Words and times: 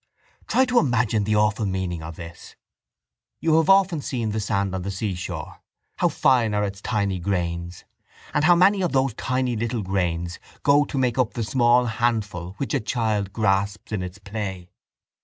Try 0.47 0.65
to 0.65 0.79
imagine 0.79 1.25
the 1.25 1.35
awful 1.35 1.67
meaning 1.67 2.01
of 2.01 2.15
this. 2.15 2.55
You 3.39 3.57
have 3.57 3.69
often 3.69 4.01
seen 4.01 4.31
the 4.31 4.39
sand 4.39 4.73
on 4.73 4.81
the 4.81 4.89
seashore. 4.89 5.61
How 5.99 6.07
fine 6.09 6.55
are 6.55 6.63
its 6.63 6.81
tiny 6.81 7.19
grains! 7.19 7.85
And 8.33 8.43
how 8.45 8.55
many 8.55 8.81
of 8.81 8.93
those 8.93 9.13
tiny 9.13 9.55
little 9.55 9.83
grains 9.83 10.39
go 10.63 10.85
to 10.85 10.97
make 10.97 11.19
up 11.19 11.33
the 11.35 11.43
small 11.43 11.85
handful 11.85 12.55
which 12.57 12.73
a 12.73 12.79
child 12.79 13.31
grasps 13.31 13.91
in 13.91 14.01
its 14.01 14.17
play. 14.17 14.71